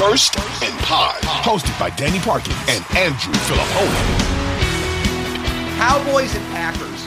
First 0.00 0.38
and 0.38 0.78
Pod, 0.80 1.20
hosted 1.20 1.78
by 1.78 1.90
Danny 1.90 2.18
Parkin 2.20 2.54
and 2.68 2.82
Andrew 2.96 3.34
Fillipponi. 3.34 4.30
Cowboys 5.76 6.34
and 6.34 6.46
Packers. 6.46 7.06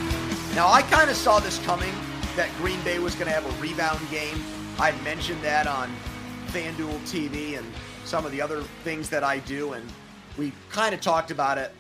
Now, 0.56 0.72
I 0.72 0.84
kind 0.84 1.10
of 1.10 1.16
saw 1.16 1.40
this 1.40 1.58
coming 1.66 1.92
that 2.36 2.52
Green 2.58 2.80
Bay 2.82 3.00
was 3.00 3.16
going 3.16 3.26
to 3.26 3.34
have 3.34 3.46
a 3.48 3.62
rebound 3.62 4.00
game. 4.12 4.40
I 4.78 4.92
mentioned 5.02 5.42
that 5.42 5.66
on 5.66 5.92
FanDuel 6.50 7.00
TV 7.08 7.58
and 7.58 7.66
some 8.06 8.28
of 8.28 8.32
the 8.32 8.40
other 8.40 8.62
things 8.84 9.10
that 9.10 9.24
I 9.24 9.40
do. 9.40 9.74
And 9.74 9.92
we 10.38 10.52
kind 10.70 10.94
of 10.94 11.02
talked 11.02 11.32
about 11.32 11.58
it 11.58 11.72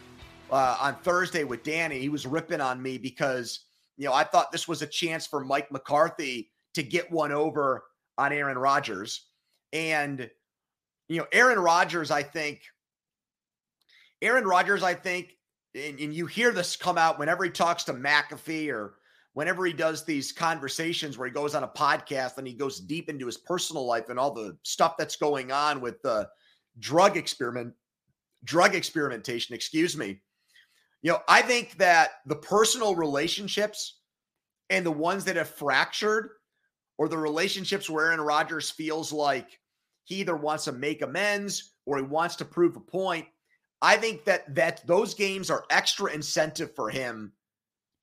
uh, 0.49 0.77
on 0.81 0.95
Thursday 0.95 1.43
with 1.43 1.61
Danny. 1.61 1.99
He 1.99 2.09
was 2.09 2.25
ripping 2.25 2.59
on 2.59 2.81
me 2.81 2.97
because, 2.97 3.65
you 3.97 4.05
know, 4.05 4.13
I 4.13 4.23
thought 4.23 4.51
this 4.51 4.67
was 4.67 4.81
a 4.81 4.87
chance 4.87 5.27
for 5.27 5.45
Mike 5.45 5.71
McCarthy 5.71 6.49
to 6.73 6.81
get 6.81 7.11
one 7.11 7.31
over 7.31 7.83
on 8.17 8.33
Aaron 8.33 8.57
Rodgers. 8.57 9.27
And 9.73 10.29
you 11.07 11.17
know, 11.17 11.27
Aaron 11.31 11.59
Rodgers, 11.59 12.11
I 12.11 12.23
think, 12.23 12.61
Aaron 14.21 14.45
Rodgers, 14.45 14.83
I 14.83 14.93
think, 14.93 15.37
and, 15.75 15.99
and, 15.99 16.13
you 16.13 16.27
hear 16.27 16.51
this 16.51 16.75
come 16.75 16.97
out 16.97 17.19
whenever 17.19 17.43
he 17.43 17.49
talks 17.49 17.83
to 17.85 17.93
McAfee 17.93 18.71
or 18.71 18.95
whenever 19.33 19.65
he 19.65 19.73
does 19.73 20.05
these 20.05 20.31
conversations 20.31 21.17
where 21.17 21.27
he 21.27 21.33
goes 21.33 21.55
on 21.55 21.63
a 21.63 21.67
podcast 21.67 22.37
and 22.37 22.47
he 22.47 22.53
goes 22.53 22.79
deep 22.79 23.09
into 23.09 23.25
his 23.25 23.37
personal 23.37 23.85
life 23.85 24.09
and 24.09 24.19
all 24.19 24.31
the 24.31 24.55
stuff 24.63 24.95
that's 24.97 25.15
going 25.15 25.51
on 25.51 25.81
with 25.81 26.01
the 26.03 26.29
drug 26.79 27.17
experiment, 27.17 27.73
drug 28.43 28.75
experimentation, 28.75 29.55
excuse 29.55 29.97
me. 29.97 30.21
You 31.01 31.11
know, 31.11 31.19
I 31.27 31.41
think 31.41 31.77
that 31.77 32.11
the 32.27 32.35
personal 32.35 32.95
relationships 32.95 33.99
and 34.69 34.85
the 34.85 34.91
ones 34.91 35.25
that 35.25 35.35
have 35.35 35.49
fractured 35.49 36.29
or 36.97 37.09
the 37.09 37.17
relationships 37.17 37.89
where 37.89 38.05
Aaron 38.05 38.21
Rodgers 38.21 38.69
feels 38.69 39.11
like 39.11 39.59
he 40.03 40.15
either 40.15 40.35
wants 40.35 40.65
to 40.65 40.71
make 40.71 41.01
amends 41.01 41.73
or 41.85 41.97
he 41.97 42.03
wants 42.03 42.35
to 42.37 42.45
prove 42.45 42.75
a 42.75 42.79
point. 42.79 43.25
I 43.81 43.97
think 43.97 44.25
that 44.25 44.53
that 44.55 44.85
those 44.87 45.13
games 45.13 45.49
are 45.49 45.65
extra 45.69 46.11
incentive 46.11 46.73
for 46.75 46.89
him 46.89 47.33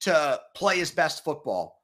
to 0.01 0.39
play 0.55 0.77
his 0.77 0.91
best 0.91 1.23
football. 1.23 1.81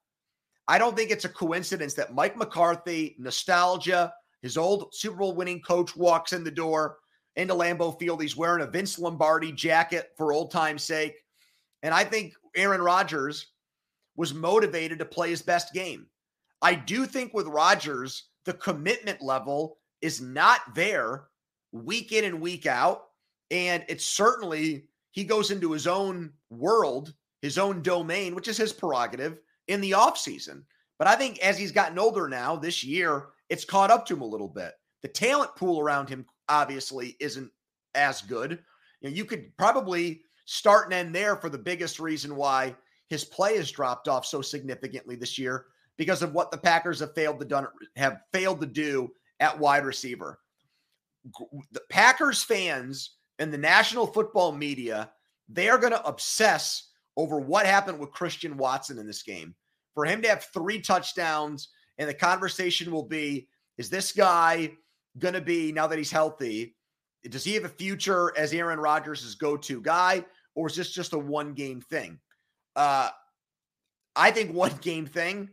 I 0.67 0.77
don't 0.77 0.95
think 0.95 1.11
it's 1.11 1.25
a 1.25 1.29
coincidence 1.29 1.93
that 1.95 2.13
Mike 2.13 2.35
McCarthy, 2.35 3.15
nostalgia, 3.19 4.13
his 4.41 4.57
old 4.57 4.93
Super 4.93 5.17
Bowl 5.17 5.35
winning 5.35 5.61
coach 5.61 5.95
walks 5.95 6.33
in 6.33 6.43
the 6.43 6.51
door 6.51 6.97
into 7.35 7.53
Lambeau 7.53 7.97
Field. 7.97 8.21
He's 8.21 8.35
wearing 8.35 8.63
a 8.63 8.69
Vince 8.69 8.99
Lombardi 8.99 9.51
jacket 9.51 10.11
for 10.17 10.33
old 10.33 10.51
time's 10.51 10.83
sake. 10.83 11.15
And 11.83 11.93
I 11.93 12.03
think 12.03 12.33
Aaron 12.55 12.81
Rodgers 12.81 13.53
was 14.15 14.33
motivated 14.33 14.99
to 14.99 15.05
play 15.05 15.29
his 15.29 15.41
best 15.41 15.73
game. 15.73 16.07
I 16.61 16.75
do 16.75 17.05
think 17.05 17.33
with 17.33 17.47
Rodgers, 17.47 18.29
the 18.45 18.53
commitment 18.53 19.21
level 19.21 19.77
is 20.01 20.21
not 20.21 20.61
there 20.75 21.27
week 21.71 22.11
in 22.11 22.25
and 22.25 22.41
week 22.41 22.65
out. 22.65 23.05
And 23.51 23.83
it's 23.87 24.05
certainly, 24.05 24.87
he 25.11 25.23
goes 25.23 25.51
into 25.51 25.71
his 25.71 25.87
own 25.87 26.33
world, 26.49 27.13
his 27.41 27.57
own 27.57 27.81
domain, 27.81 28.35
which 28.35 28.47
is 28.47 28.57
his 28.57 28.73
prerogative 28.73 29.37
in 29.67 29.81
the 29.81 29.91
offseason. 29.91 30.63
But 30.99 31.07
I 31.07 31.15
think 31.15 31.39
as 31.39 31.57
he's 31.57 31.71
gotten 31.71 31.99
older 31.99 32.27
now 32.27 32.55
this 32.55 32.83
year, 32.83 33.27
it's 33.49 33.65
caught 33.65 33.91
up 33.91 34.05
to 34.07 34.15
him 34.15 34.21
a 34.21 34.25
little 34.25 34.47
bit. 34.47 34.73
The 35.01 35.07
talent 35.07 35.55
pool 35.55 35.79
around 35.79 36.09
him 36.09 36.25
obviously 36.49 37.15
isn't 37.19 37.51
as 37.95 38.21
good. 38.21 38.59
You 39.01 39.09
know, 39.09 39.15
you 39.15 39.25
could 39.25 39.55
probably 39.57 40.21
start 40.45 40.85
and 40.85 40.93
end 40.93 41.13
there 41.13 41.35
for 41.35 41.49
the 41.49 41.57
biggest 41.57 41.99
reason 41.99 42.35
why 42.35 42.75
his 43.09 43.23
play 43.23 43.57
has 43.57 43.71
dropped 43.71 44.07
off 44.07 44.25
so 44.25 44.41
significantly 44.41 45.15
this 45.15 45.37
year 45.37 45.65
because 45.97 46.21
of 46.21 46.33
what 46.33 46.51
the 46.51 46.57
Packers 46.57 46.99
have 46.99 47.13
failed 47.13 47.39
to 47.39 47.45
done 47.45 47.67
have 47.95 48.21
failed 48.33 48.59
to 48.61 48.67
do 48.67 49.11
at 49.39 49.59
wide 49.59 49.85
receiver. 49.85 50.39
The 51.71 51.81
Packers 51.89 52.43
fans 52.43 53.15
and 53.39 53.53
the 53.53 53.57
national 53.57 54.07
football 54.07 54.51
media, 54.51 55.11
they 55.49 55.69
are 55.69 55.77
going 55.77 55.93
to 55.93 56.05
obsess 56.05 56.89
over 57.15 57.39
what 57.39 57.65
happened 57.65 57.99
with 57.99 58.11
Christian 58.11 58.57
Watson 58.57 58.97
in 58.97 59.07
this 59.07 59.23
game. 59.23 59.55
For 59.93 60.05
him 60.05 60.21
to 60.21 60.29
have 60.29 60.45
three 60.53 60.79
touchdowns, 60.79 61.69
and 61.97 62.07
the 62.07 62.13
conversation 62.13 62.91
will 62.91 63.07
be 63.07 63.47
is 63.77 63.89
this 63.89 64.11
guy 64.11 64.71
going 65.17 65.33
to 65.33 65.41
be, 65.41 65.71
now 65.71 65.87
that 65.87 65.97
he's 65.97 66.11
healthy, 66.11 66.75
does 67.29 67.43
he 67.43 67.55
have 67.55 67.65
a 67.65 67.69
future 67.69 68.33
as 68.37 68.53
Aaron 68.53 68.79
Rodgers' 68.79 69.35
go 69.35 69.57
to 69.57 69.81
guy, 69.81 70.23
or 70.55 70.67
is 70.67 70.75
this 70.75 70.91
just 70.91 71.13
a 71.13 71.17
one 71.17 71.53
game 71.53 71.81
thing? 71.81 72.19
Uh, 72.75 73.09
I 74.15 74.31
think 74.31 74.53
one 74.53 74.75
game 74.81 75.05
thing, 75.05 75.49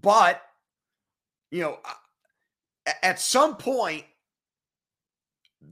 but, 0.00 0.42
you 1.50 1.60
know, 1.62 1.78
at 3.02 3.20
some 3.20 3.56
point, 3.56 4.04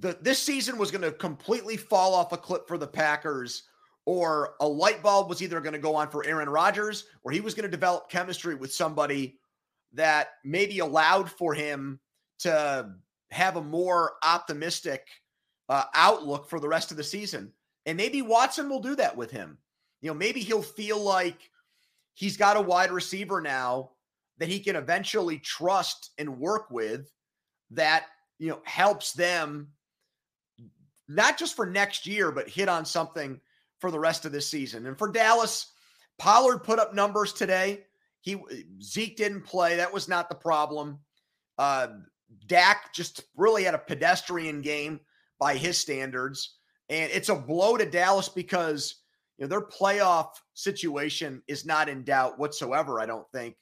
the 0.00 0.18
this 0.20 0.42
season 0.42 0.78
was 0.78 0.90
going 0.90 1.02
to 1.02 1.12
completely 1.12 1.76
fall 1.76 2.14
off 2.14 2.32
a 2.32 2.36
cliff 2.36 2.62
for 2.66 2.78
the 2.78 2.86
Packers, 2.86 3.64
or 4.04 4.54
a 4.60 4.66
light 4.66 5.02
bulb 5.02 5.28
was 5.28 5.42
either 5.42 5.60
going 5.60 5.72
to 5.72 5.78
go 5.78 5.94
on 5.94 6.08
for 6.10 6.26
Aaron 6.26 6.48
Rodgers, 6.48 7.04
or 7.22 7.32
he 7.32 7.40
was 7.40 7.54
going 7.54 7.64
to 7.64 7.70
develop 7.70 8.10
chemistry 8.10 8.54
with 8.54 8.72
somebody 8.72 9.38
that 9.92 10.28
maybe 10.44 10.80
allowed 10.80 11.30
for 11.30 11.54
him 11.54 12.00
to 12.40 12.90
have 13.30 13.56
a 13.56 13.62
more 13.62 14.14
optimistic 14.22 15.06
uh, 15.68 15.84
outlook 15.94 16.48
for 16.48 16.60
the 16.60 16.68
rest 16.68 16.90
of 16.90 16.96
the 16.96 17.04
season. 17.04 17.52
And 17.86 17.96
maybe 17.96 18.22
Watson 18.22 18.68
will 18.68 18.80
do 18.80 18.96
that 18.96 19.16
with 19.16 19.30
him. 19.30 19.58
You 20.00 20.10
know, 20.10 20.14
maybe 20.14 20.40
he'll 20.40 20.62
feel 20.62 21.00
like 21.00 21.50
he's 22.14 22.36
got 22.36 22.56
a 22.56 22.60
wide 22.60 22.90
receiver 22.90 23.40
now 23.40 23.90
that 24.38 24.48
he 24.48 24.60
can 24.60 24.76
eventually 24.76 25.38
trust 25.38 26.10
and 26.18 26.38
work 26.38 26.70
with 26.70 27.10
that 27.70 28.06
you 28.38 28.48
know 28.48 28.60
helps 28.64 29.12
them 29.12 29.68
not 31.08 31.38
just 31.38 31.56
for 31.56 31.66
next 31.66 32.06
year 32.06 32.30
but 32.30 32.48
hit 32.48 32.68
on 32.68 32.84
something 32.84 33.40
for 33.78 33.90
the 33.90 33.98
rest 33.98 34.24
of 34.24 34.32
this 34.32 34.48
season. 34.48 34.86
And 34.86 34.98
for 34.98 35.10
Dallas, 35.10 35.72
Pollard 36.18 36.58
put 36.58 36.78
up 36.78 36.94
numbers 36.94 37.32
today. 37.32 37.84
He 38.20 38.36
Zeke 38.82 39.16
didn't 39.16 39.42
play. 39.42 39.76
That 39.76 39.92
was 39.92 40.08
not 40.08 40.28
the 40.28 40.34
problem. 40.34 40.98
Uh, 41.58 41.88
Dak 42.46 42.92
just 42.92 43.24
really 43.36 43.64
had 43.64 43.74
a 43.74 43.78
pedestrian 43.78 44.62
game 44.62 45.00
by 45.38 45.56
his 45.56 45.78
standards. 45.78 46.56
And 46.88 47.10
it's 47.12 47.28
a 47.28 47.34
blow 47.34 47.76
to 47.76 47.86
Dallas 47.86 48.28
because 48.28 48.96
you 49.38 49.44
know 49.44 49.48
their 49.48 49.60
playoff 49.60 50.30
situation 50.54 51.42
is 51.46 51.66
not 51.66 51.88
in 51.88 52.04
doubt 52.04 52.38
whatsoever, 52.38 53.00
I 53.00 53.06
don't 53.06 53.30
think. 53.32 53.56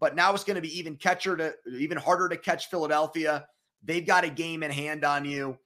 But 0.00 0.16
now 0.16 0.32
it's 0.34 0.44
going 0.44 0.56
to 0.56 0.62
be 0.62 0.78
even 0.78 0.96
catcher 0.96 1.36
to 1.36 1.54
even 1.70 1.98
harder 1.98 2.28
to 2.30 2.36
catch 2.36 2.70
Philadelphia. 2.70 3.46
They've 3.84 4.06
got 4.06 4.24
a 4.24 4.30
game 4.30 4.62
in 4.62 4.70
hand 4.70 5.04
on 5.04 5.24
you. 5.24 5.58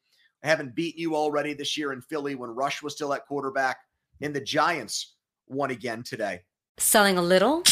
I 0.42 0.48
haven't 0.48 0.74
beaten 0.74 1.00
you 1.00 1.14
already 1.14 1.54
this 1.54 1.78
year 1.78 1.92
in 1.92 2.02
Philly 2.02 2.34
when 2.34 2.50
Rush 2.50 2.82
was 2.82 2.94
still 2.94 3.14
at 3.14 3.26
quarterback. 3.26 3.78
And 4.20 4.34
the 4.34 4.40
Giants 4.40 5.14
won 5.46 5.70
again 5.70 6.02
today. 6.02 6.40
Selling 6.78 7.16
a 7.16 7.22
little 7.22 7.62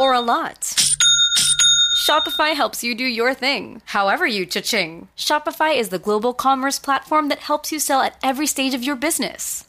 or 0.00 0.14
a 0.14 0.20
lot? 0.20 0.74
Shopify 2.06 2.54
helps 2.54 2.82
you 2.82 2.94
do 2.94 3.04
your 3.04 3.34
thing, 3.34 3.82
however 3.86 4.26
you 4.26 4.46
cha-ching. 4.46 5.08
Shopify 5.16 5.76
is 5.76 5.90
the 5.90 5.98
global 5.98 6.32
commerce 6.32 6.78
platform 6.78 7.28
that 7.28 7.40
helps 7.40 7.72
you 7.72 7.78
sell 7.78 8.00
at 8.00 8.16
every 8.22 8.46
stage 8.46 8.74
of 8.74 8.84
your 8.84 8.96
business. 8.96 9.65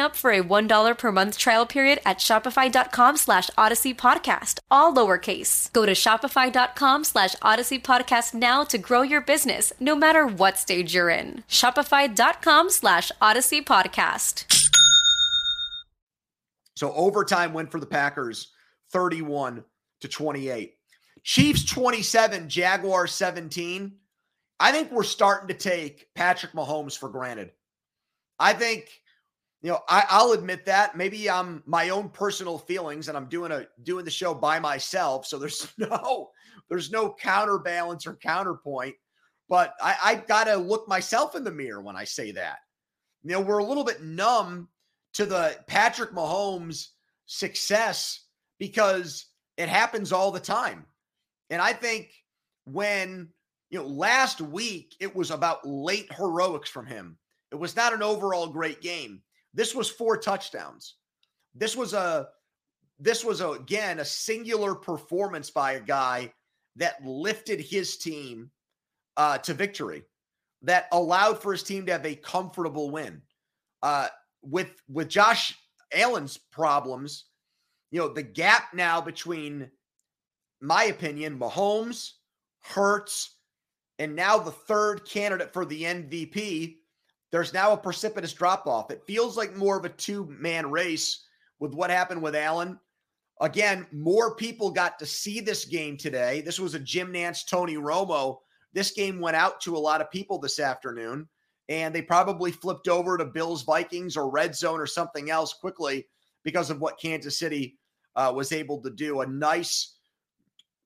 up 0.00 0.16
for 0.16 0.30
a 0.30 0.42
$1 0.42 0.98
per 0.98 1.12
month 1.12 1.38
trial 1.38 1.66
period 1.66 2.00
at 2.04 2.18
shopify.com 2.18 3.16
slash 3.16 3.50
odyssey 3.56 3.94
podcast, 3.94 4.58
all 4.70 4.92
lowercase. 4.94 5.72
Go 5.72 5.86
to 5.86 5.92
shopify.com 5.92 7.04
slash 7.04 7.34
odyssey 7.42 7.78
podcast 7.78 8.34
now 8.34 8.64
to 8.64 8.78
grow 8.78 9.02
your 9.02 9.20
business, 9.20 9.72
no 9.80 9.96
matter 9.96 10.26
what 10.26 10.58
stage 10.58 10.94
you're 10.94 11.10
in. 11.10 11.44
Shopify.com 11.48 12.70
slash 12.70 13.10
odyssey 13.20 13.62
podcast. 13.62 14.44
So 16.76 16.92
overtime 16.92 17.52
win 17.52 17.68
for 17.68 17.80
the 17.80 17.86
Packers 17.86 18.52
31 18.92 19.64
to 20.00 20.08
28. 20.08 20.74
Chiefs 21.22 21.64
27, 21.64 22.48
Jaguars 22.48 23.12
17. 23.12 23.92
I 24.60 24.72
think 24.72 24.92
we're 24.92 25.02
starting 25.02 25.48
to 25.48 25.54
take 25.54 26.06
Patrick 26.14 26.52
Mahomes 26.52 26.96
for 26.96 27.08
granted. 27.08 27.52
I 28.38 28.52
think 28.52 28.88
you 29.64 29.70
know, 29.70 29.80
I, 29.88 30.22
will 30.22 30.34
admit 30.34 30.66
that 30.66 30.94
maybe 30.94 31.30
I'm 31.30 31.62
my 31.64 31.88
own 31.88 32.10
personal 32.10 32.58
feelings, 32.58 33.08
and 33.08 33.16
I'm 33.16 33.30
doing 33.30 33.50
a 33.50 33.66
doing 33.82 34.04
the 34.04 34.10
show 34.10 34.34
by 34.34 34.60
myself, 34.60 35.24
so 35.24 35.38
there's 35.38 35.72
no 35.78 36.28
there's 36.68 36.92
no 36.92 37.14
counterbalance 37.14 38.06
or 38.06 38.16
counterpoint. 38.16 38.94
But 39.48 39.72
I, 39.82 39.96
I 40.04 40.14
got 40.16 40.44
to 40.44 40.56
look 40.56 40.86
myself 40.86 41.34
in 41.34 41.44
the 41.44 41.50
mirror 41.50 41.80
when 41.80 41.96
I 41.96 42.04
say 42.04 42.32
that. 42.32 42.58
You 43.22 43.32
know, 43.32 43.40
we're 43.40 43.56
a 43.56 43.64
little 43.64 43.84
bit 43.84 44.02
numb 44.02 44.68
to 45.14 45.24
the 45.24 45.56
Patrick 45.66 46.12
Mahomes 46.12 46.88
success 47.24 48.20
because 48.58 49.24
it 49.56 49.70
happens 49.70 50.12
all 50.12 50.30
the 50.30 50.40
time, 50.40 50.84
and 51.48 51.62
I 51.62 51.72
think 51.72 52.10
when 52.66 53.30
you 53.70 53.78
know 53.78 53.86
last 53.86 54.42
week 54.42 54.94
it 55.00 55.16
was 55.16 55.30
about 55.30 55.66
late 55.66 56.12
heroics 56.12 56.68
from 56.68 56.84
him. 56.84 57.16
It 57.50 57.56
was 57.56 57.74
not 57.74 57.94
an 57.94 58.02
overall 58.02 58.48
great 58.48 58.82
game. 58.82 59.22
This 59.54 59.74
was 59.74 59.88
four 59.88 60.16
touchdowns. 60.16 60.96
This 61.54 61.76
was 61.76 61.94
a 61.94 62.28
this 62.98 63.24
was 63.24 63.40
a, 63.40 63.50
again 63.50 64.00
a 64.00 64.04
singular 64.04 64.74
performance 64.74 65.50
by 65.50 65.72
a 65.72 65.80
guy 65.80 66.32
that 66.76 67.04
lifted 67.04 67.60
his 67.60 67.96
team 67.96 68.50
uh, 69.16 69.38
to 69.38 69.54
victory, 69.54 70.02
that 70.62 70.88
allowed 70.92 71.40
for 71.40 71.52
his 71.52 71.62
team 71.62 71.86
to 71.86 71.92
have 71.92 72.04
a 72.04 72.16
comfortable 72.16 72.90
win. 72.90 73.22
Uh, 73.82 74.08
with 74.42 74.70
with 74.88 75.08
Josh 75.08 75.56
Allen's 75.92 76.36
problems, 76.36 77.26
you 77.92 78.00
know 78.00 78.08
the 78.08 78.22
gap 78.22 78.74
now 78.74 79.00
between, 79.00 79.70
my 80.60 80.84
opinion, 80.84 81.38
Mahomes, 81.38 82.12
Hurts, 82.60 83.36
and 84.00 84.16
now 84.16 84.38
the 84.38 84.50
third 84.50 85.04
candidate 85.08 85.52
for 85.52 85.64
the 85.64 85.82
MVP 85.82 86.78
there's 87.34 87.52
now 87.52 87.72
a 87.72 87.76
precipitous 87.76 88.32
drop 88.32 88.68
off. 88.68 88.92
It 88.92 89.02
feels 89.08 89.36
like 89.36 89.56
more 89.56 89.76
of 89.76 89.84
a 89.84 89.88
two 89.88 90.32
man 90.38 90.70
race 90.70 91.24
with 91.58 91.74
what 91.74 91.90
happened 91.90 92.22
with 92.22 92.36
Allen. 92.36 92.78
Again, 93.40 93.88
more 93.90 94.36
people 94.36 94.70
got 94.70 95.00
to 95.00 95.06
see 95.06 95.40
this 95.40 95.64
game 95.64 95.96
today. 95.96 96.42
This 96.42 96.60
was 96.60 96.76
a 96.76 96.78
Jim 96.78 97.12
Nantz, 97.12 97.44
Tony 97.44 97.74
Romo. 97.74 98.36
This 98.72 98.92
game 98.92 99.18
went 99.18 99.34
out 99.34 99.60
to 99.62 99.76
a 99.76 99.78
lot 99.78 100.00
of 100.00 100.12
people 100.12 100.38
this 100.38 100.60
afternoon, 100.60 101.28
and 101.68 101.92
they 101.92 102.02
probably 102.02 102.52
flipped 102.52 102.86
over 102.86 103.18
to 103.18 103.24
Bills, 103.24 103.64
Vikings, 103.64 104.16
or 104.16 104.30
Red 104.30 104.54
Zone 104.54 104.78
or 104.78 104.86
something 104.86 105.28
else 105.28 105.54
quickly 105.54 106.06
because 106.44 106.70
of 106.70 106.80
what 106.80 107.00
Kansas 107.00 107.36
City 107.36 107.80
uh, 108.14 108.32
was 108.32 108.52
able 108.52 108.80
to 108.82 108.90
do. 108.90 109.22
A 109.22 109.26
nice 109.26 109.96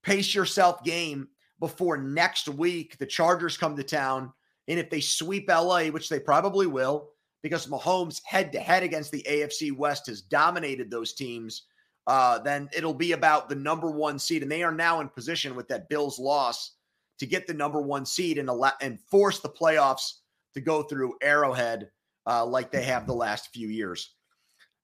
pace 0.02 0.35
yourself 0.35 0.83
game 0.83 1.28
before 1.61 1.99
next 1.99 2.49
week. 2.49 2.97
The 2.97 3.05
Chargers 3.05 3.59
come 3.59 3.76
to 3.76 3.83
town 3.83 4.33
and 4.69 4.79
if 4.79 4.91
they 4.91 5.01
sweep 5.01 5.49
LA, 5.49 5.87
which 5.87 6.09
they 6.09 6.21
probably 6.21 6.67
will, 6.67 7.11
because 7.43 7.67
Mahomes 7.67 8.21
head 8.25 8.53
to 8.53 8.61
head 8.61 8.83
against 8.83 9.11
the 9.11 9.25
AFC 9.29 9.75
West 9.75 10.07
has 10.07 10.21
dominated 10.21 10.91
those 10.91 11.15
teams, 11.15 11.65
uh, 12.07 12.39
then 12.39 12.69
it'll 12.77 12.95
be 12.95 13.13
about 13.13 13.49
the 13.49 13.55
number 13.55 13.91
one 13.91 14.19
seed. 14.19 14.43
And 14.43 14.51
they 14.51 14.63
are 14.63 14.73
now 14.73 15.01
in 15.01 15.09
position 15.09 15.55
with 15.55 15.69
that 15.69 15.89
Bills 15.89 16.19
loss 16.19 16.73
to 17.19 17.27
get 17.27 17.47
the 17.47 17.55
number 17.55 17.81
one 17.81 18.05
seed 18.05 18.39
and, 18.39 18.51
and 18.81 19.01
force 19.11 19.41
the 19.41 19.49
playoffs 19.49 20.15
to 20.55 20.61
go 20.61 20.83
through 20.83 21.17
Arrowhead 21.23 21.91
uh, 22.27 22.45
like 22.45 22.71
they 22.71 22.83
have 22.83 23.07
the 23.07 23.15
last 23.15 23.53
few 23.53 23.69
years. 23.69 24.15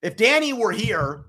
If 0.02 0.16
Danny 0.16 0.52
were 0.52 0.72
here, 0.72 1.24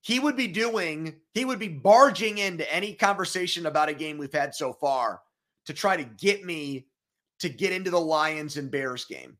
he 0.00 0.18
would 0.18 0.36
be 0.36 0.46
doing, 0.46 1.16
he 1.34 1.44
would 1.44 1.58
be 1.58 1.68
barging 1.68 2.38
into 2.38 2.70
any 2.72 2.94
conversation 2.94 3.66
about 3.66 3.88
a 3.88 3.94
game 3.94 4.18
we've 4.18 4.32
had 4.32 4.54
so 4.54 4.72
far 4.72 5.20
to 5.66 5.74
try 5.74 5.96
to 5.96 6.04
get 6.04 6.44
me 6.44 6.86
to 7.40 7.48
get 7.48 7.72
into 7.72 7.90
the 7.90 8.00
Lions 8.00 8.56
and 8.56 8.70
Bears 8.70 9.04
game 9.04 9.36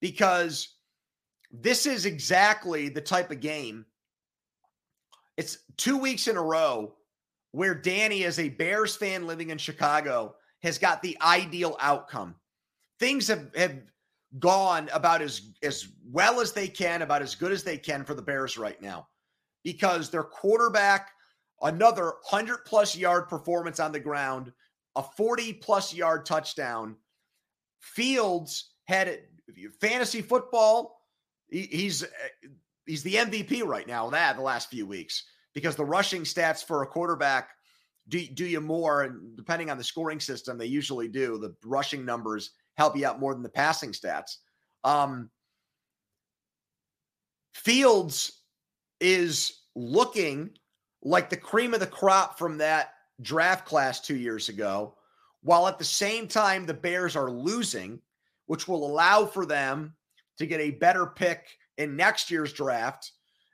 because 0.00 0.76
this 1.50 1.86
is 1.86 2.06
exactly 2.06 2.88
the 2.88 3.00
type 3.00 3.30
of 3.30 3.40
game. 3.40 3.84
It's 5.36 5.58
two 5.76 5.98
weeks 5.98 6.28
in 6.28 6.36
a 6.36 6.42
row 6.42 6.94
where 7.52 7.74
Danny, 7.74 8.24
as 8.24 8.38
a 8.38 8.48
Bears 8.48 8.96
fan 8.96 9.26
living 9.26 9.50
in 9.50 9.58
Chicago, 9.58 10.34
has 10.62 10.78
got 10.78 11.02
the 11.02 11.16
ideal 11.22 11.76
outcome. 11.80 12.34
Things 12.98 13.28
have, 13.28 13.50
have 13.54 13.78
gone 14.38 14.88
about 14.92 15.22
as, 15.22 15.52
as 15.62 15.88
well 16.10 16.40
as 16.40 16.52
they 16.52 16.68
can, 16.68 17.02
about 17.02 17.22
as 17.22 17.34
good 17.34 17.52
as 17.52 17.62
they 17.62 17.78
can 17.78 18.04
for 18.04 18.14
the 18.14 18.22
Bears 18.22 18.58
right 18.58 18.80
now 18.80 19.06
because 19.64 20.10
their 20.10 20.22
quarterback, 20.22 21.10
another 21.62 22.04
100 22.30 22.58
plus 22.64 22.96
yard 22.96 23.28
performance 23.28 23.80
on 23.80 23.92
the 23.92 24.00
ground, 24.00 24.52
a 24.94 25.02
40 25.02 25.54
plus 25.54 25.92
yard 25.92 26.24
touchdown 26.24 26.96
Fields 27.94 28.72
had 28.84 29.08
it, 29.08 29.30
fantasy 29.80 30.22
football. 30.22 31.00
he's 31.48 32.02
eh, 32.02 32.48
he's 32.84 33.02
the 33.02 33.14
MVP 33.14 33.64
right 33.64 33.86
now. 33.86 34.10
That 34.10 34.36
the 34.36 34.42
last 34.42 34.70
few 34.70 34.86
weeks 34.86 35.24
because 35.54 35.76
the 35.76 35.84
rushing 35.84 36.22
stats 36.22 36.64
for 36.64 36.82
a 36.82 36.86
quarterback 36.86 37.50
do 38.08 38.24
do 38.26 38.44
you 38.44 38.60
more, 38.60 39.02
and 39.02 39.36
depending 39.36 39.70
on 39.70 39.78
the 39.78 39.84
scoring 39.84 40.20
system, 40.20 40.58
they 40.58 40.66
usually 40.66 41.08
do. 41.08 41.38
The 41.38 41.54
rushing 41.64 42.04
numbers 42.04 42.50
help 42.76 42.96
you 42.96 43.06
out 43.06 43.20
more 43.20 43.32
than 43.32 43.42
the 43.42 43.48
passing 43.48 43.92
stats. 43.92 44.36
Um, 44.84 45.30
Fields 47.54 48.42
is 49.00 49.60
looking 49.74 50.50
like 51.02 51.30
the 51.30 51.36
cream 51.36 51.72
of 51.72 51.80
the 51.80 51.86
crop 51.86 52.38
from 52.38 52.58
that 52.58 52.90
draft 53.22 53.64
class 53.64 54.00
two 54.00 54.16
years 54.16 54.48
ago, 54.48 54.94
while 55.46 55.68
at 55.68 55.78
the 55.78 55.84
same 55.84 56.26
time 56.26 56.66
the 56.66 56.74
Bears 56.74 57.14
are 57.14 57.30
losing, 57.30 58.00
which 58.46 58.66
will 58.66 58.84
allow 58.84 59.24
for 59.24 59.46
them 59.46 59.94
to 60.38 60.44
get 60.44 60.60
a 60.60 60.72
better 60.72 61.06
pick 61.06 61.46
in 61.78 61.94
next 61.94 62.32
year's 62.32 62.52
draft. 62.52 63.12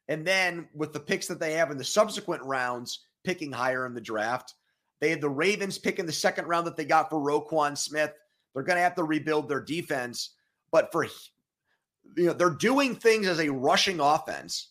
And 0.08 0.26
then 0.26 0.66
with 0.75 0.94
the 0.94 1.00
picks 1.00 1.26
that 1.26 1.38
they 1.38 1.52
have 1.52 1.70
in 1.70 1.76
the 1.76 1.84
subsequent 1.84 2.42
rounds, 2.44 3.04
picking 3.25 3.52
higher 3.52 3.84
in 3.84 3.92
the 3.92 4.00
draft. 4.00 4.54
They 5.02 5.11
had 5.11 5.20
the 5.20 5.28
Ravens 5.28 5.76
pick 5.76 5.99
in 5.99 6.06
the 6.06 6.12
second 6.12 6.46
round 6.46 6.66
that 6.66 6.76
they 6.76 6.87
got 6.87 7.11
for 7.11 7.20
Roquan 7.20 7.76
Smith. 7.76 8.14
They're 8.54 8.62
going 8.62 8.78
to 8.78 8.82
have 8.82 8.94
to 8.94 9.04
rebuild 9.04 9.50
their 9.50 9.61
defense. 9.61 10.30
But 10.70 10.90
for, 10.92 11.04
you 11.04 12.26
know, 12.26 12.32
they're 12.32 12.49
doing 12.49 12.94
things 12.94 13.26
as 13.26 13.38
a 13.38 13.50
rushing 13.50 14.00
offense 14.00 14.70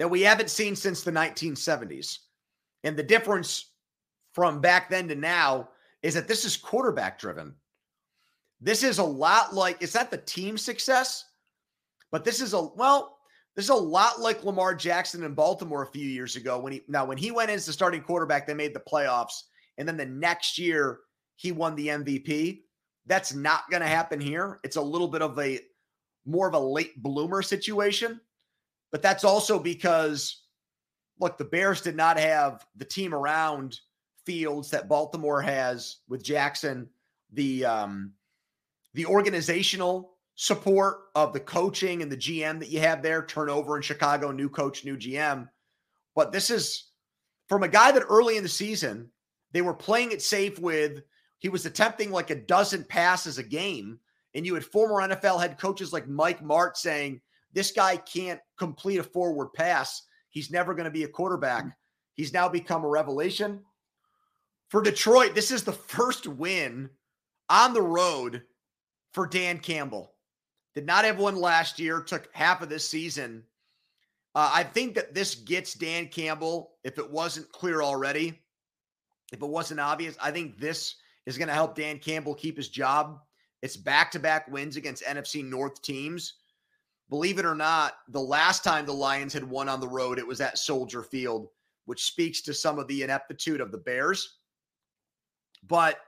that 0.00 0.10
we 0.10 0.22
haven't 0.22 0.50
seen 0.50 0.74
since 0.74 1.04
the 1.04 1.12
1970s. 1.12 2.18
And 2.82 2.96
the 2.96 3.04
difference 3.04 3.67
from 4.38 4.60
back 4.60 4.88
then 4.88 5.08
to 5.08 5.16
now 5.16 5.68
is 6.04 6.14
that 6.14 6.28
this 6.28 6.44
is 6.44 6.56
quarterback 6.56 7.18
driven. 7.18 7.52
This 8.60 8.84
is 8.84 8.98
a 8.98 9.04
lot 9.04 9.52
like, 9.52 9.78
it's 9.80 9.96
not 9.96 10.12
the 10.12 10.18
team 10.18 10.56
success, 10.56 11.24
but 12.12 12.24
this 12.24 12.40
is 12.40 12.54
a, 12.54 12.62
well, 12.76 13.18
this 13.56 13.64
is 13.64 13.70
a 13.70 13.74
lot 13.74 14.20
like 14.20 14.44
Lamar 14.44 14.76
Jackson 14.76 15.24
in 15.24 15.34
Baltimore 15.34 15.82
a 15.82 15.90
few 15.90 16.06
years 16.06 16.36
ago 16.36 16.56
when 16.56 16.72
he, 16.72 16.82
now, 16.86 17.04
when 17.04 17.18
he 17.18 17.32
went 17.32 17.50
as 17.50 17.66
the 17.66 17.72
starting 17.72 18.00
quarterback, 18.00 18.46
they 18.46 18.54
made 18.54 18.76
the 18.76 18.82
playoffs. 18.88 19.42
And 19.76 19.88
then 19.88 19.96
the 19.96 20.06
next 20.06 20.56
year, 20.56 21.00
he 21.34 21.50
won 21.50 21.74
the 21.74 21.88
MVP. 21.88 22.60
That's 23.06 23.34
not 23.34 23.68
going 23.72 23.82
to 23.82 23.88
happen 23.88 24.20
here. 24.20 24.60
It's 24.62 24.76
a 24.76 24.80
little 24.80 25.08
bit 25.08 25.20
of 25.20 25.36
a 25.40 25.58
more 26.24 26.46
of 26.46 26.54
a 26.54 26.60
late 26.60 27.02
bloomer 27.02 27.42
situation. 27.42 28.20
But 28.92 29.02
that's 29.02 29.24
also 29.24 29.58
because, 29.58 30.42
look, 31.18 31.38
the 31.38 31.44
Bears 31.44 31.80
did 31.80 31.96
not 31.96 32.20
have 32.20 32.64
the 32.76 32.84
team 32.84 33.12
around 33.12 33.80
Fields 34.28 34.70
that 34.70 34.90
Baltimore 34.90 35.40
has 35.40 35.96
with 36.06 36.22
Jackson, 36.22 36.86
the 37.32 37.64
um, 37.64 38.12
the 38.92 39.06
organizational 39.06 40.12
support 40.34 41.04
of 41.14 41.32
the 41.32 41.40
coaching 41.40 42.02
and 42.02 42.12
the 42.12 42.16
GM 42.16 42.58
that 42.58 42.68
you 42.68 42.78
have 42.80 43.02
there, 43.02 43.24
turnover 43.24 43.76
in 43.76 43.82
Chicago, 43.82 44.30
new 44.30 44.50
coach, 44.50 44.84
new 44.84 44.98
GM. 44.98 45.48
But 46.14 46.30
this 46.30 46.50
is 46.50 46.90
from 47.48 47.62
a 47.62 47.68
guy 47.68 47.90
that 47.90 48.04
early 48.06 48.36
in 48.36 48.42
the 48.42 48.50
season 48.50 49.10
they 49.52 49.62
were 49.62 49.74
playing 49.74 50.12
it 50.12 50.20
safe 50.20 50.58
with. 50.58 51.02
He 51.38 51.48
was 51.48 51.64
attempting 51.64 52.10
like 52.10 52.28
a 52.28 52.34
dozen 52.34 52.84
passes 52.84 53.38
a 53.38 53.42
game. 53.42 53.98
And 54.34 54.44
you 54.44 54.52
had 54.54 54.64
former 54.64 54.96
NFL 54.96 55.40
head 55.40 55.58
coaches 55.58 55.92
like 55.92 56.06
Mike 56.06 56.44
Martz 56.44 56.78
saying, 56.78 57.20
this 57.54 57.72
guy 57.72 57.96
can't 57.96 58.40
complete 58.58 58.98
a 58.98 59.02
forward 59.02 59.52
pass. 59.54 60.02
He's 60.28 60.50
never 60.50 60.74
going 60.74 60.84
to 60.84 60.90
be 60.90 61.04
a 61.04 61.08
quarterback. 61.08 61.64
He's 62.14 62.32
now 62.32 62.48
become 62.48 62.84
a 62.84 62.88
revelation. 62.88 63.62
For 64.68 64.82
Detroit, 64.82 65.34
this 65.34 65.50
is 65.50 65.64
the 65.64 65.72
first 65.72 66.26
win 66.26 66.90
on 67.48 67.72
the 67.72 67.82
road 67.82 68.42
for 69.12 69.26
Dan 69.26 69.58
Campbell. 69.58 70.12
Did 70.74 70.86
not 70.86 71.04
have 71.04 71.18
one 71.18 71.36
last 71.36 71.78
year, 71.78 72.00
took 72.00 72.28
half 72.32 72.62
of 72.62 72.68
this 72.68 72.86
season. 72.86 73.42
Uh, 74.34 74.50
I 74.52 74.62
think 74.62 74.94
that 74.94 75.14
this 75.14 75.34
gets 75.34 75.74
Dan 75.74 76.08
Campbell, 76.08 76.72
if 76.84 76.98
it 76.98 77.10
wasn't 77.10 77.50
clear 77.50 77.82
already, 77.82 78.38
if 79.32 79.42
it 79.42 79.48
wasn't 79.48 79.80
obvious, 79.80 80.16
I 80.20 80.30
think 80.30 80.58
this 80.58 80.96
is 81.26 81.38
going 81.38 81.48
to 81.48 81.54
help 81.54 81.74
Dan 81.74 81.98
Campbell 81.98 82.34
keep 82.34 82.56
his 82.56 82.68
job. 82.68 83.20
It's 83.62 83.76
back 83.76 84.10
to 84.12 84.20
back 84.20 84.48
wins 84.48 84.76
against 84.76 85.02
NFC 85.02 85.44
North 85.44 85.82
teams. 85.82 86.34
Believe 87.10 87.38
it 87.38 87.46
or 87.46 87.54
not, 87.54 87.94
the 88.08 88.20
last 88.20 88.62
time 88.62 88.84
the 88.84 88.92
Lions 88.92 89.32
had 89.32 89.42
won 89.42 89.68
on 89.68 89.80
the 89.80 89.88
road, 89.88 90.18
it 90.18 90.26
was 90.26 90.42
at 90.42 90.58
Soldier 90.58 91.02
Field, 91.02 91.48
which 91.86 92.04
speaks 92.04 92.42
to 92.42 92.52
some 92.52 92.78
of 92.78 92.86
the 92.86 93.02
ineptitude 93.02 93.62
of 93.62 93.72
the 93.72 93.78
Bears. 93.78 94.37
But 95.68 95.98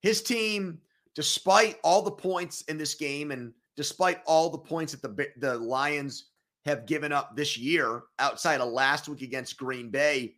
his 0.00 0.22
team, 0.22 0.80
despite 1.14 1.78
all 1.82 2.02
the 2.02 2.10
points 2.10 2.62
in 2.62 2.78
this 2.78 2.94
game 2.94 3.30
and 3.30 3.52
despite 3.76 4.20
all 4.26 4.50
the 4.50 4.58
points 4.58 4.92
that 4.92 5.02
the, 5.02 5.28
the 5.38 5.56
Lions 5.56 6.26
have 6.64 6.86
given 6.86 7.12
up 7.12 7.36
this 7.36 7.56
year 7.56 8.02
outside 8.18 8.60
of 8.60 8.70
last 8.70 9.08
week 9.08 9.22
against 9.22 9.56
Green 9.56 9.90
Bay, 9.90 10.34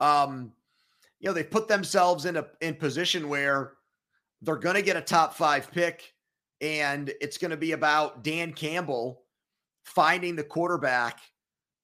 um, 0.00 0.52
you 1.20 1.28
know, 1.28 1.34
they 1.34 1.44
put 1.44 1.68
themselves 1.68 2.24
in 2.24 2.36
a 2.36 2.46
in 2.60 2.74
position 2.74 3.28
where 3.28 3.74
they're 4.42 4.56
going 4.56 4.74
to 4.74 4.82
get 4.82 4.96
a 4.96 5.02
top 5.02 5.34
five 5.34 5.70
pick, 5.70 6.14
and 6.60 7.12
it's 7.20 7.36
going 7.36 7.50
to 7.50 7.56
be 7.56 7.72
about 7.72 8.24
Dan 8.24 8.52
Campbell 8.52 9.22
finding 9.84 10.34
the 10.34 10.42
quarterback 10.42 11.20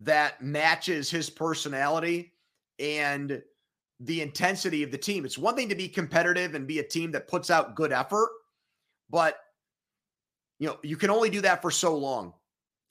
that 0.01 0.43
matches 0.43 1.11
his 1.11 1.29
personality 1.29 2.33
and 2.79 3.43
the 4.01 4.21
intensity 4.21 4.83
of 4.83 4.91
the 4.91 4.99
team. 4.99 5.25
It's 5.25 5.39
one 5.39 5.57
thing 5.57 5.69
to 5.69 5.75
be 5.75 5.89
competitive 5.89 6.55
and 6.55 6.67
be 6.67 6.79
a 6.79 6.83
team 6.83 7.13
that 7.13 7.29
puts 7.29 7.51
out 7.51 7.75
good 7.75 7.93
effort, 7.93 8.29
but 9.11 9.39
you 10.59 10.67
know, 10.67 10.79
you 10.83 10.97
can 10.97 11.11
only 11.11 11.31
do 11.31 11.41
that 11.43 11.63
for 11.63 11.71
so 11.71 11.97
long 11.97 12.33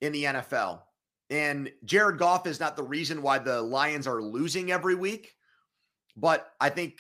in 0.02 0.12
the 0.12 0.24
NFL. 0.24 0.82
And 1.30 1.72
Jared 1.84 2.20
Goff 2.20 2.46
is 2.46 2.60
not 2.60 2.76
the 2.76 2.84
reason 2.84 3.22
why 3.22 3.40
the 3.40 3.62
Lions 3.62 4.06
are 4.08 4.22
losing 4.22 4.72
every 4.72 4.96
week. 4.96 5.34
But 6.16 6.52
I 6.62 6.70
think 6.70 7.00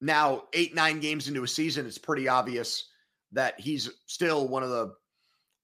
now, 0.00 0.44
eight, 0.52 0.74
nine 0.74 1.00
games 1.00 1.28
into 1.28 1.44
a 1.44 1.48
season, 1.48 1.86
it's 1.86 1.98
pretty 1.98 2.28
obvious 2.28 2.88
that 3.32 3.58
he's 3.60 3.90
still 4.06 4.48
one 4.48 4.62
of 4.62 4.70
the 4.70 4.94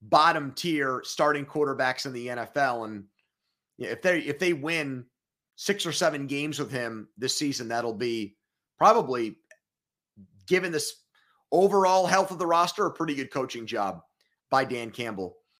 bottom 0.01 0.51
tier 0.51 1.01
starting 1.03 1.45
quarterbacks 1.45 2.05
in 2.05 2.13
the 2.13 2.27
NFL. 2.27 2.85
And 2.85 3.05
if 3.79 4.01
they 4.01 4.19
if 4.19 4.39
they 4.39 4.53
win 4.53 5.05
six 5.55 5.85
or 5.85 5.91
seven 5.91 6.27
games 6.27 6.59
with 6.59 6.71
him 6.71 7.07
this 7.17 7.37
season, 7.37 7.67
that'll 7.67 7.93
be 7.93 8.35
probably 8.77 9.35
given 10.47 10.71
this 10.71 11.03
overall 11.51 12.05
health 12.05 12.31
of 12.31 12.39
the 12.39 12.45
roster, 12.45 12.85
a 12.85 12.91
pretty 12.91 13.15
good 13.15 13.31
coaching 13.31 13.65
job 13.65 14.01
by 14.49 14.65
Dan 14.65 14.89
Campbell. 14.91 15.37